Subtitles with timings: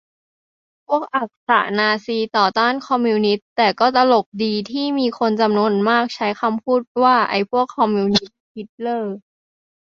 [0.87, 9.15] พวกอักษะ-นาซี ต่อต้าน คอมมิวนิสต์ แต่ก็ตลกดี ที่มีคนจำนวนมากใช้คำพูดว่า "ไอ้พวกคอมมิวนิสต์-ฮิตเลอร์"